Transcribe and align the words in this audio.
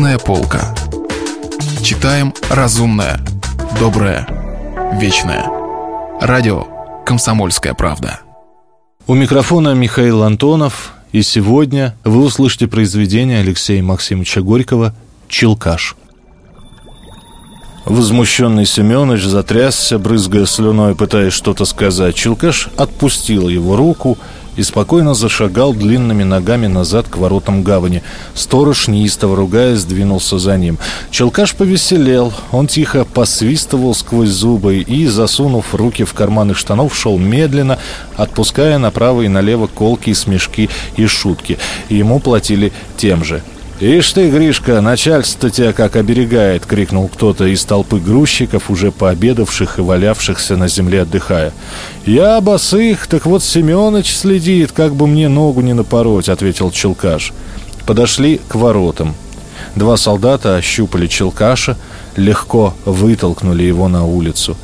Книжная 0.00 0.18
полка. 0.18 0.74
Читаем 1.82 2.32
разумное, 2.48 3.20
доброе, 3.78 4.26
вечное. 4.98 5.44
Радио 6.22 6.64
«Комсомольская 7.04 7.74
правда». 7.74 8.20
У 9.06 9.12
микрофона 9.12 9.74
Михаил 9.74 10.22
Антонов, 10.22 10.94
и 11.12 11.20
сегодня 11.20 11.94
вы 12.02 12.24
услышите 12.24 12.66
произведение 12.66 13.40
Алексея 13.40 13.82
Максимовича 13.82 14.40
Горького 14.40 14.94
«Челкаш». 15.28 15.96
Возмущенный 17.84 18.64
Семенович 18.64 19.24
затрясся, 19.24 19.98
брызгая 19.98 20.46
слюной, 20.46 20.94
пытаясь 20.94 21.34
что-то 21.34 21.66
сказать. 21.66 22.14
Челкаш 22.14 22.70
отпустил 22.78 23.50
его 23.50 23.76
руку 23.76 24.16
и 24.56 24.62
спокойно 24.62 25.14
зашагал 25.14 25.72
длинными 25.72 26.22
ногами 26.22 26.66
назад 26.66 27.08
к 27.08 27.16
воротам 27.16 27.62
гавани. 27.62 28.02
Сторож, 28.34 28.88
неистово 28.88 29.36
ругаясь, 29.36 29.84
двинулся 29.84 30.38
за 30.38 30.56
ним. 30.56 30.78
Челкаш 31.10 31.54
повеселел. 31.54 32.32
Он 32.52 32.66
тихо 32.66 33.04
посвистывал 33.04 33.94
сквозь 33.94 34.30
зубы 34.30 34.78
и, 34.78 35.06
засунув 35.06 35.74
руки 35.74 36.04
в 36.04 36.14
карманы 36.14 36.54
штанов, 36.54 36.96
шел 36.96 37.18
медленно, 37.18 37.78
отпуская 38.16 38.78
направо 38.78 39.22
и 39.22 39.28
налево 39.28 39.66
колки, 39.66 40.12
смешки 40.12 40.68
и 40.96 41.06
шутки. 41.06 41.58
Ему 41.88 42.20
платили 42.20 42.72
тем 42.96 43.24
же– 43.24 43.42
«Ишь 43.80 44.12
ты, 44.12 44.28
Гришка, 44.28 44.82
начальство 44.82 45.48
тебя 45.48 45.72
как 45.72 45.96
оберегает!»— 45.96 46.66
крикнул 46.66 47.08
кто-то 47.08 47.46
из 47.46 47.64
толпы 47.64 47.98
грузчиков, 47.98 48.68
уже 48.68 48.92
пообедавших 48.92 49.78
и 49.78 49.80
валявшихся 49.80 50.58
на 50.58 50.68
земле 50.68 51.02
отдыхая. 51.02 51.54
«Я 52.04 52.38
босых, 52.42 53.06
так 53.06 53.24
вот 53.24 53.42
Семенович 53.42 54.14
следит, 54.14 54.72
как 54.72 54.94
бы 54.94 55.06
мне 55.06 55.28
ногу 55.28 55.62
не 55.62 55.72
напороть»,— 55.72 56.28
ответил 56.28 56.70
Челкаш. 56.70 57.32
Подошли 57.86 58.38
к 58.48 58.54
воротам. 58.54 59.14
Два 59.76 59.96
солдата 59.96 60.56
ощупали 60.56 61.06
Челкаша, 61.06 61.78
легко 62.16 62.74
вытолкнули 62.84 63.62
его 63.62 63.88
на 63.88 64.04
улицу. 64.04 64.58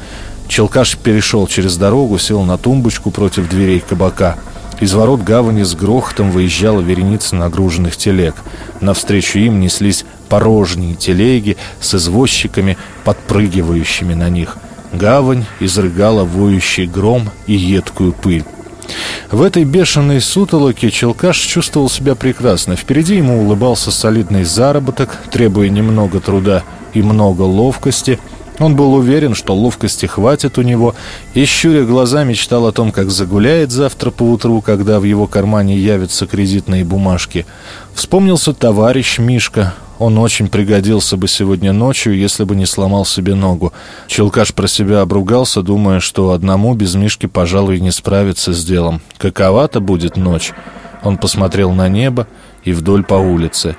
Челкаш 0.47 0.99
перешел 0.99 1.47
через 1.47 1.79
дорогу, 1.79 2.19
сел 2.19 2.43
на 2.43 2.59
тумбочку 2.59 3.11
против 3.11 3.49
дверей 3.49 3.81
кабака— 3.81 4.37
из 4.81 4.93
ворот 4.93 5.23
гавани 5.23 5.63
с 5.63 5.75
грохотом 5.75 6.31
выезжала 6.31 6.81
вереница 6.81 7.35
нагруженных 7.37 7.97
телег. 7.97 8.35
Навстречу 8.81 9.39
им 9.39 9.61
неслись 9.61 10.05
порожние 10.29 10.95
телеги 10.95 11.57
с 11.81 11.95
извозчиками, 11.95 12.77
подпрыгивающими 13.05 14.15
на 14.15 14.29
них. 14.29 14.59
Гавань 14.93 15.47
изрыгала 15.61 16.25
воющий 16.25 16.87
гром 16.87 17.31
и 17.47 17.55
едкую 17.55 18.13
пыль. 18.13 18.45
В 19.31 19.43
этой 19.43 19.65
бешеной 19.65 20.21
сутолоке 20.21 20.91
Челкаш 20.91 21.39
чувствовал 21.39 21.91
себя 21.91 22.15
прекрасно. 22.15 22.77
Впереди 22.77 23.17
ему 23.17 23.43
улыбался 23.43 23.91
солидный 23.91 24.45
заработок, 24.45 25.17
требуя 25.33 25.69
немного 25.69 26.21
труда 26.21 26.63
и 26.93 27.03
много 27.03 27.43
ловкости– 27.43 28.19
он 28.59 28.77
был 28.77 28.95
уверен, 28.95 29.35
что 29.35 29.55
ловкости 29.55 30.07
хватит 30.07 30.59
у 30.59 30.63
него, 30.63 30.95
и, 31.35 31.45
щуря 31.45 31.85
глаза, 31.85 32.25
мечтал 32.25 32.67
о 32.67 32.73
том, 32.73 32.93
как 32.93 33.11
загуляет 33.11 33.71
завтра 33.71 34.11
поутру, 34.11 34.61
когда 34.61 34.99
в 35.01 35.05
его 35.05 35.27
кармане 35.27 35.77
явятся 35.77 36.27
кредитные 36.27 36.85
бумажки. 36.85 37.47
Вспомнился 37.95 38.53
товарищ 38.55 39.19
Мишка. 39.19 39.75
Он 39.99 40.19
очень 40.19 40.49
пригодился 40.49 41.17
бы 41.17 41.27
сегодня 41.27 41.73
ночью, 41.73 42.17
если 42.17 42.45
бы 42.45 42.55
не 42.55 42.67
сломал 42.67 43.07
себе 43.07 43.35
ногу. 43.35 43.73
Челкаш 44.09 44.53
про 44.53 44.69
себя 44.69 45.01
обругался, 45.01 45.63
думая, 45.63 46.01
что 46.01 46.33
одному 46.33 46.75
без 46.75 46.95
Мишки, 46.95 47.27
пожалуй, 47.27 47.81
не 47.81 47.91
справиться 47.91 48.53
с 48.53 48.65
делом. 48.65 49.01
Какова-то 49.17 49.81
будет 49.81 50.17
ночь. 50.17 50.53
Он 51.03 51.17
посмотрел 51.17 51.73
на 51.73 51.89
небо 51.89 52.27
и 52.65 52.73
вдоль 52.73 53.05
по 53.05 53.15
улице. 53.15 53.77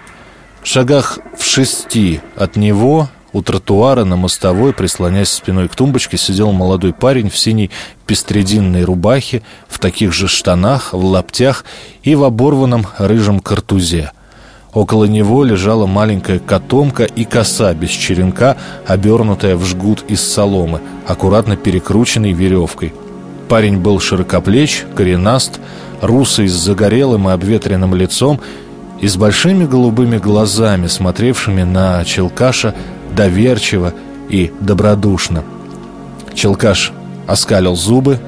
В 0.64 0.68
шагах 0.68 1.20
в 1.38 1.44
шести 1.46 2.22
от 2.36 2.56
него 2.56 3.10
у 3.38 3.42
тротуара 3.44 4.04
на 4.04 4.16
мостовой, 4.16 4.74
прислонясь 4.74 5.30
спиной 5.30 5.68
к 5.68 5.76
тумбочке, 5.76 6.18
сидел 6.18 6.52
молодой 6.52 6.92
парень 6.92 7.30
в 7.30 7.38
синей 7.38 7.70
пестрединной 8.08 8.84
рубахе, 8.84 9.44
в 9.68 9.78
таких 9.78 10.12
же 10.12 10.28
штанах, 10.28 10.94
в 10.94 11.06
лаптях 11.06 11.64
и 12.02 12.16
в 12.16 12.24
оборванном 12.24 12.88
рыжем 12.98 13.40
картузе. 13.40 14.12
Около 14.74 15.06
него 15.06 15.44
лежала 15.44 15.86
маленькая 15.86 16.40
котомка 16.40 17.04
и 17.04 17.26
коса 17.26 17.74
без 17.74 17.92
черенка, 17.92 18.58
обернутая 18.88 19.56
в 19.56 19.66
жгут 19.66 20.04
из 20.08 20.22
соломы, 20.22 20.82
аккуратно 21.06 21.56
перекрученной 21.56 22.34
веревкой. 22.34 22.94
Парень 23.50 23.78
был 23.78 24.00
широкоплеч, 24.00 24.86
коренаст, 24.96 25.60
русый 26.02 26.48
с 26.48 26.54
загорелым 26.54 27.30
и 27.30 27.32
обветренным 27.32 27.94
лицом 27.94 28.42
и 29.00 29.08
с 29.08 29.16
большими 29.16 29.66
голубыми 29.66 30.18
глазами, 30.18 30.88
смотревшими 30.88 31.62
на 31.62 32.04
Челкаша 32.04 32.74
доверчиво 33.18 33.94
и 34.30 34.54
добродушно. 34.62 35.44
Челкаш 36.34 36.94
оскалил 37.26 37.76
зубы, 37.76 38.20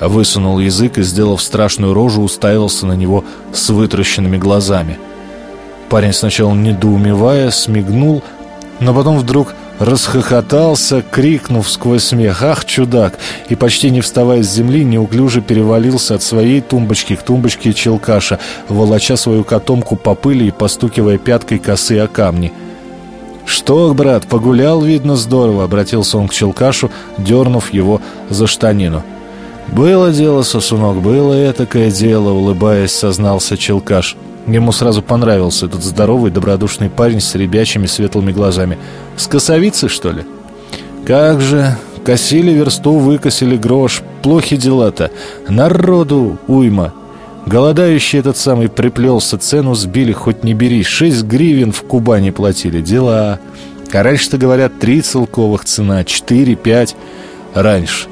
высунул 0.00 0.58
язык 0.60 0.96
и, 0.96 1.02
сделав 1.02 1.42
страшную 1.42 1.92
рожу, 1.92 2.22
уставился 2.22 2.86
на 2.86 2.94
него 2.94 3.24
с 3.52 3.68
вытращенными 3.68 4.38
глазами. 4.38 4.98
Парень 5.90 6.12
сначала 6.12 6.54
недоумевая 6.54 7.50
смигнул, 7.50 8.22
но 8.78 8.94
потом 8.94 9.18
вдруг 9.18 9.54
расхохотался, 9.80 11.02
крикнув 11.02 11.68
сквозь 11.68 12.04
смех 12.04 12.42
«Ах, 12.42 12.64
чудак!» 12.64 13.18
и, 13.48 13.56
почти 13.56 13.90
не 13.90 14.00
вставая 14.00 14.42
с 14.42 14.54
земли, 14.54 14.84
неуклюже 14.84 15.40
перевалился 15.40 16.14
от 16.14 16.22
своей 16.22 16.60
тумбочки 16.60 17.16
к 17.16 17.22
тумбочке 17.22 17.72
Челкаша, 17.72 18.38
волоча 18.68 19.16
свою 19.16 19.42
котомку 19.42 19.96
по 19.96 20.14
пыли 20.14 20.48
и 20.48 20.52
постукивая 20.52 21.18
пяткой 21.18 21.58
косы 21.58 21.98
о 21.98 22.06
камни– 22.06 22.52
«Что, 23.50 23.92
брат, 23.94 24.28
погулял, 24.28 24.80
видно, 24.80 25.16
здорово»,— 25.16 25.64
обратился 25.64 26.18
он 26.18 26.28
к 26.28 26.32
Челкашу, 26.32 26.88
дернув 27.18 27.74
его 27.74 28.00
за 28.28 28.46
штанину. 28.46 29.02
«Было 29.66 30.12
дело, 30.12 30.42
сосунок, 30.42 31.02
было 31.02 31.34
этакое 31.34 31.90
дело»,— 31.90 32.30
улыбаясь, 32.30 32.92
сознался 32.92 33.56
Челкаш. 33.56 34.16
Ему 34.46 34.70
сразу 34.70 35.02
понравился 35.02 35.66
этот 35.66 35.82
здоровый, 35.82 36.30
добродушный 36.30 36.90
парень 36.90 37.20
с 37.20 37.34
ребячими 37.34 37.86
светлыми 37.86 38.30
глазами. 38.30 38.78
«С 39.16 39.26
косовицы, 39.26 39.88
что 39.88 40.12
ли?» 40.12 40.22
«Как 41.04 41.40
же! 41.40 41.76
Косили 42.04 42.52
версту, 42.52 42.92
выкосили 42.92 43.56
грош. 43.56 44.02
Плохи 44.22 44.56
дела-то. 44.56 45.10
Народу 45.48 46.38
уйма!» 46.46 46.92
Голодающий 47.46 48.18
этот 48.18 48.36
самый 48.36 48.68
приплелся, 48.68 49.38
цену 49.38 49.74
сбили, 49.74 50.12
хоть 50.12 50.44
не 50.44 50.54
бери. 50.54 50.82
Шесть 50.82 51.24
гривен 51.24 51.72
в 51.72 51.82
Кубани 51.82 52.30
платили. 52.30 52.80
Дела. 52.80 53.40
А 53.92 54.02
раньше-то, 54.02 54.38
говорят, 54.38 54.78
три 54.78 55.00
целковых 55.00 55.64
цена, 55.64 56.04
четыре, 56.04 56.54
пять. 56.54 56.94
Раньше. 57.54 58.08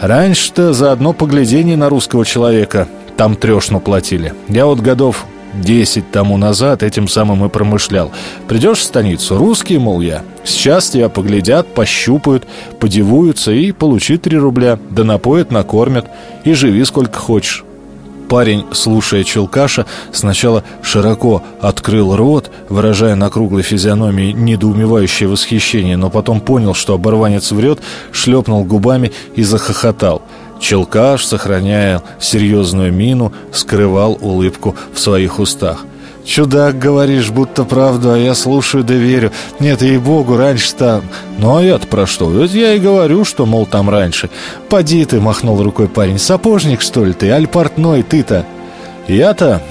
Раньше-то 0.00 0.74
за 0.74 0.92
одно 0.92 1.12
поглядение 1.12 1.76
на 1.76 1.88
русского 1.88 2.26
человека 2.26 2.88
там 3.16 3.36
трешну 3.36 3.80
платили. 3.80 4.34
Я 4.48 4.66
вот 4.66 4.80
годов 4.80 5.24
десять 5.54 6.10
тому 6.10 6.36
назад 6.36 6.82
этим 6.82 7.08
самым 7.08 7.44
и 7.44 7.48
промышлял. 7.48 8.10
Придешь 8.48 8.78
в 8.78 8.82
станицу, 8.82 9.38
русский, 9.38 9.78
мол, 9.78 10.00
я. 10.00 10.22
Сейчас 10.44 10.90
тебя 10.90 11.08
поглядят, 11.08 11.72
пощупают, 11.72 12.44
подивуются 12.80 13.52
и 13.52 13.72
получи 13.72 14.18
три 14.18 14.36
рубля. 14.36 14.78
Да 14.90 15.04
напоят, 15.04 15.50
накормят 15.50 16.06
и 16.44 16.52
живи 16.52 16.84
сколько 16.84 17.18
хочешь. 17.18 17.64
Парень, 18.28 18.64
слушая 18.72 19.22
Челкаша, 19.22 19.86
сначала 20.12 20.64
широко 20.82 21.42
открыл 21.60 22.16
рот, 22.16 22.50
выражая 22.68 23.14
на 23.16 23.30
круглой 23.30 23.62
физиономии 23.62 24.32
недоумевающее 24.32 25.28
восхищение, 25.28 25.96
но 25.96 26.10
потом 26.10 26.40
понял, 26.40 26.74
что 26.74 26.94
оборванец 26.94 27.52
врет, 27.52 27.80
шлепнул 28.12 28.64
губами 28.64 29.12
и 29.36 29.42
захохотал. 29.42 30.22
Челкаш, 30.60 31.26
сохраняя 31.26 32.02
серьезную 32.18 32.92
мину, 32.92 33.32
скрывал 33.52 34.18
улыбку 34.20 34.74
в 34.92 34.98
своих 34.98 35.38
устах. 35.38 35.84
Чудак, 36.24 36.78
говоришь, 36.78 37.30
будто 37.30 37.64
правду, 37.64 38.12
а 38.12 38.18
я 38.18 38.34
слушаю 38.34 38.82
да 38.82 38.94
верю. 38.94 39.30
Нет, 39.60 39.82
ей-богу, 39.82 40.36
раньше 40.36 40.74
там. 40.74 41.02
Ну, 41.38 41.56
а 41.56 41.62
я-то 41.62 41.86
про 41.86 42.06
что? 42.06 42.30
Ведь 42.30 42.54
я 42.54 42.74
и 42.74 42.78
говорю, 42.78 43.24
что, 43.24 43.44
мол, 43.44 43.66
там 43.66 43.90
раньше. 43.90 44.30
Поди 44.70 45.04
ты, 45.04 45.20
махнул 45.20 45.62
рукой 45.62 45.86
парень. 45.86 46.18
Сапожник, 46.18 46.80
что 46.80 47.04
ли 47.04 47.12
ты? 47.12 47.30
Аль 47.30 47.46
портной 47.46 48.02
ты-то? 48.02 48.46
Я-то, 49.06 49.62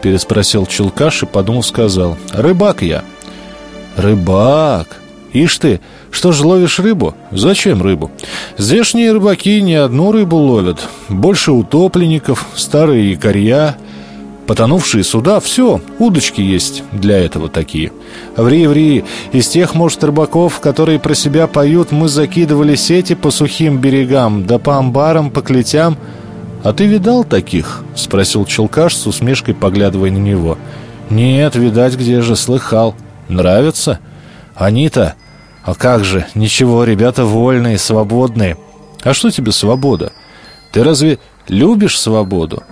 переспросил 0.00 0.64
Челкаш 0.66 1.24
и 1.24 1.26
подумал, 1.26 1.64
сказал. 1.64 2.16
Рыбак 2.32 2.82
я. 2.82 3.02
Рыбак? 3.96 4.86
Ишь 5.32 5.58
ты, 5.58 5.80
что 6.12 6.30
ж 6.30 6.40
ловишь 6.40 6.78
рыбу? 6.78 7.14
Зачем 7.32 7.82
рыбу? 7.82 8.12
Здешние 8.56 9.12
рыбаки 9.12 9.60
не 9.60 9.74
одну 9.74 10.12
рыбу 10.12 10.36
ловят. 10.36 10.86
Больше 11.08 11.50
утопленников, 11.50 12.46
старые 12.54 13.10
якорья, 13.10 13.76
Потонувшие 14.46 15.02
суда, 15.02 15.40
все, 15.40 15.80
удочки 15.98 16.40
есть 16.40 16.84
для 16.92 17.18
этого 17.18 17.48
такие. 17.48 17.92
Ври, 18.36 18.68
ври, 18.68 19.04
из 19.32 19.48
тех, 19.48 19.74
может, 19.74 20.04
рыбаков, 20.04 20.60
которые 20.60 21.00
про 21.00 21.14
себя 21.14 21.48
поют, 21.48 21.90
мы 21.90 22.08
закидывали 22.08 22.76
сети 22.76 23.14
по 23.14 23.32
сухим 23.32 23.78
берегам, 23.78 24.46
да 24.46 24.58
по 24.58 24.78
амбарам, 24.78 25.30
по 25.30 25.42
клетям. 25.42 25.98
А 26.62 26.72
ты 26.72 26.86
видал 26.86 27.24
таких? 27.24 27.82
Спросил 27.96 28.44
Челкаш 28.44 28.94
с 28.94 29.06
усмешкой, 29.06 29.54
поглядывая 29.54 30.12
на 30.12 30.18
него. 30.18 30.58
Нет, 31.10 31.56
видать, 31.56 31.96
где 31.96 32.20
же, 32.20 32.36
слыхал. 32.36 32.94
Нравятся? 33.28 33.98
Они-то... 34.54 35.14
А 35.64 35.74
как 35.74 36.04
же, 36.04 36.24
ничего, 36.36 36.84
ребята 36.84 37.24
вольные, 37.24 37.76
свободные. 37.76 38.56
А 39.02 39.12
что 39.14 39.32
тебе 39.32 39.50
свобода? 39.50 40.12
Ты 40.70 40.84
разве 40.84 41.18
любишь 41.48 41.98
свободу? 41.98 42.62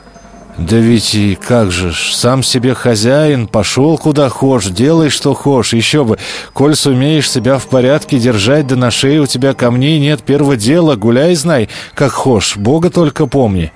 Да 0.56 0.76
ведь 0.76 1.14
и 1.16 1.34
как 1.34 1.72
же 1.72 1.90
ж, 1.90 2.12
сам 2.14 2.44
себе 2.44 2.74
хозяин, 2.74 3.48
пошел 3.48 3.98
куда 3.98 4.28
хошь, 4.28 4.66
делай 4.66 5.10
что 5.10 5.34
хошь, 5.34 5.74
еще 5.74 6.04
бы. 6.04 6.18
Коль 6.52 6.76
сумеешь 6.76 7.30
себя 7.30 7.58
в 7.58 7.66
порядке 7.66 8.20
держать, 8.20 8.68
да 8.68 8.76
на 8.76 8.92
шее 8.92 9.20
у 9.20 9.26
тебя 9.26 9.54
камней 9.54 9.98
нет 9.98 10.22
первого 10.22 10.56
дела, 10.56 10.94
гуляй, 10.94 11.34
знай, 11.34 11.68
как 11.94 12.12
хошь, 12.12 12.56
Бога 12.56 12.90
только 12.90 13.26
помни. 13.26 13.72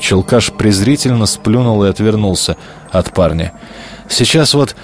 Челкаш 0.00 0.52
презрительно 0.52 1.26
сплюнул 1.26 1.84
и 1.84 1.88
отвернулся 1.88 2.56
от 2.90 3.12
парня. 3.12 3.52
Сейчас 4.08 4.54
вот 4.54 4.76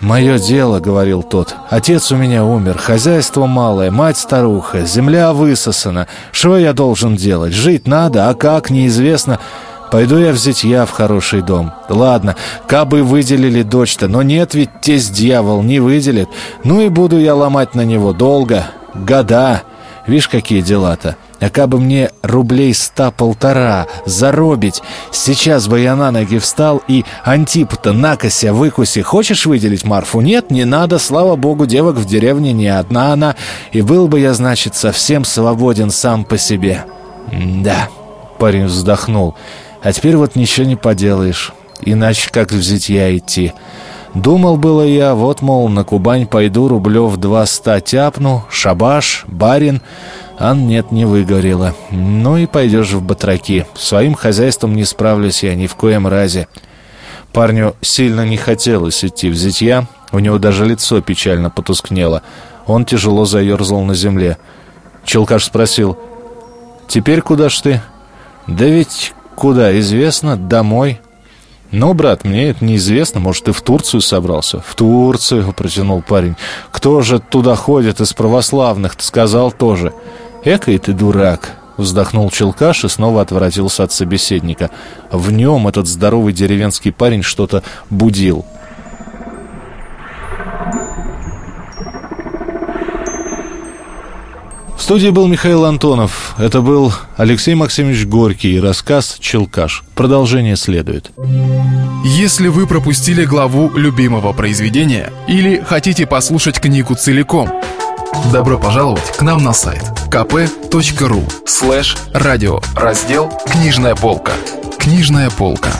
«Мое 0.00 0.38
дело»,— 0.38 0.80
говорил 0.80 1.22
тот. 1.22 1.54
«Отец 1.68 2.10
у 2.10 2.16
меня 2.16 2.42
умер, 2.42 2.78
хозяйство 2.78 3.44
малое, 3.44 3.90
мать 3.90 4.16
старуха, 4.16 4.86
земля 4.86 5.34
высосана. 5.34 6.06
Что 6.32 6.56
я 6.56 6.72
должен 6.72 7.16
делать? 7.16 7.52
Жить 7.52 7.86
надо, 7.86 8.30
а 8.30 8.34
как, 8.34 8.70
неизвестно. 8.70 9.40
Пойду 9.90 10.18
я 10.18 10.32
в 10.32 10.36
зятья 10.36 10.86
в 10.86 10.90
хороший 10.90 11.42
дом. 11.42 11.72
Ладно, 11.88 12.36
кабы 12.68 13.02
выделили 13.02 13.62
дочь-то, 13.62 14.06
но 14.06 14.22
нет 14.22 14.54
ведь 14.54 14.80
тесть 14.80 15.12
дьявол 15.12 15.62
не 15.62 15.80
выделит. 15.80 16.28
Ну 16.62 16.80
и 16.80 16.88
буду 16.88 17.18
я 17.18 17.34
ломать 17.34 17.74
на 17.74 17.84
него 17.84 18.12
долго, 18.12 18.66
года. 18.94 19.62
Видишь, 20.06 20.28
какие 20.28 20.60
дела-то. 20.60 21.16
А 21.40 21.48
кабы 21.50 21.78
мне 21.78 22.10
рублей 22.22 22.74
ста-полтора 22.74 23.86
заробить, 24.04 24.82
сейчас 25.10 25.68
бы 25.68 25.80
я 25.80 25.96
на 25.96 26.10
ноги 26.10 26.38
встал 26.38 26.82
и 26.86 27.04
Антип-то 27.24 27.92
накося 27.92 28.52
выкуси. 28.52 29.02
Хочешь 29.02 29.46
выделить 29.46 29.84
Марфу? 29.84 30.20
Нет, 30.20 30.50
не 30.50 30.64
надо, 30.64 30.98
слава 30.98 31.36
богу, 31.36 31.66
девок 31.66 31.96
в 31.96 32.04
деревне 32.04 32.52
не 32.52 32.68
одна 32.68 33.12
она. 33.12 33.36
И 33.72 33.80
был 33.80 34.06
бы 34.06 34.20
я, 34.20 34.34
значит, 34.34 34.74
совсем 34.74 35.24
свободен 35.24 35.90
сам 35.90 36.24
по 36.24 36.36
себе. 36.36 36.84
да, 37.32 37.88
парень 38.38 38.66
вздохнул. 38.66 39.34
А 39.82 39.92
теперь 39.92 40.16
вот 40.16 40.36
ничего 40.36 40.66
не 40.66 40.76
поделаешь. 40.76 41.52
Иначе 41.82 42.30
как 42.30 42.52
в 42.52 42.60
зитья 42.60 43.16
идти. 43.16 43.52
Думал 44.14 44.56
было 44.56 44.82
я, 44.82 45.14
вот, 45.14 45.40
мол, 45.40 45.68
на 45.68 45.84
Кубань 45.84 46.26
пойду, 46.26 46.68
рублев 46.68 47.16
два 47.16 47.46
ста 47.46 47.80
тяпну, 47.80 48.44
шабаш, 48.50 49.24
барин. 49.28 49.80
А 50.38 50.54
нет, 50.54 50.90
не 50.90 51.04
выгорело. 51.04 51.74
Ну 51.90 52.36
и 52.36 52.46
пойдешь 52.46 52.92
в 52.92 53.02
батраки. 53.02 53.66
Своим 53.74 54.14
хозяйством 54.14 54.74
не 54.74 54.84
справлюсь 54.84 55.42
я 55.42 55.54
ни 55.54 55.66
в 55.66 55.74
коем 55.76 56.06
разе. 56.06 56.48
Парню 57.32 57.76
сильно 57.82 58.26
не 58.26 58.36
хотелось 58.36 59.04
идти 59.04 59.30
в 59.30 59.34
зитья. 59.34 59.86
У 60.12 60.18
него 60.18 60.38
даже 60.38 60.66
лицо 60.66 61.00
печально 61.00 61.50
потускнело. 61.50 62.22
Он 62.66 62.84
тяжело 62.84 63.26
заерзал 63.26 63.82
на 63.82 63.94
земле. 63.94 64.38
Челкаш 65.04 65.44
спросил, 65.44 65.98
«Теперь 66.88 67.20
куда 67.20 67.48
ж 67.48 67.60
ты?» 67.60 67.82
«Да 68.46 68.64
ведь 68.64 69.12
куда, 69.40 69.78
известно, 69.80 70.36
домой». 70.36 71.00
«Ну, 71.72 71.94
брат, 71.94 72.24
мне 72.24 72.50
это 72.50 72.64
неизвестно. 72.64 73.20
Может, 73.20 73.44
ты 73.44 73.52
в 73.52 73.62
Турцию 73.62 74.02
собрался?» 74.02 74.60
«В 74.60 74.74
Турцию»,— 74.74 75.52
протянул 75.56 76.02
парень. 76.02 76.36
«Кто 76.70 77.00
же 77.00 77.20
туда 77.20 77.54
ходит 77.56 78.00
из 78.00 78.12
православных?» 78.12 78.96
«Ты 78.96 79.04
сказал 79.04 79.50
тоже». 79.50 79.92
«Экой 80.44 80.78
ты 80.78 80.92
дурак!» 80.92 81.56
Вздохнул 81.76 82.30
Челкаш 82.30 82.84
и 82.84 82.88
снова 82.88 83.22
отворотился 83.22 83.84
от 83.84 83.92
собеседника. 83.92 84.68
В 85.10 85.30
нем 85.30 85.66
этот 85.66 85.86
здоровый 85.86 86.34
деревенский 86.34 86.92
парень 86.92 87.22
что-то 87.22 87.62
будил. 87.88 88.44
В 94.80 94.82
студии 94.82 95.10
был 95.10 95.28
Михаил 95.28 95.66
Антонов. 95.66 96.34
Это 96.38 96.62
был 96.62 96.90
Алексей 97.18 97.54
Максимович 97.54 98.06
Горький 98.06 98.54
и 98.54 98.60
рассказ 98.60 99.18
«Челкаш». 99.20 99.84
Продолжение 99.94 100.56
следует. 100.56 101.12
Если 102.02 102.48
вы 102.48 102.66
пропустили 102.66 103.26
главу 103.26 103.70
любимого 103.76 104.32
произведения 104.32 105.12
или 105.28 105.60
хотите 105.60 106.06
послушать 106.06 106.58
книгу 106.58 106.94
целиком– 106.94 107.52
Добро 108.32 108.58
пожаловать 108.58 109.16
к 109.16 109.22
нам 109.22 109.44
на 109.44 109.52
сайт 109.52 109.82
kp.ru 110.08 111.22
слэш 111.46 111.96
радио 112.12 112.60
раздел 112.74 113.30
«Книжная 113.46 113.94
полка». 113.94 114.32
Книжная 114.78 115.30
полка. 115.30 115.70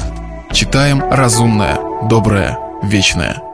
Читаем 0.53 1.03
разумное, 1.11 1.81
доброе, 2.08 2.56
вечное. 2.82 3.50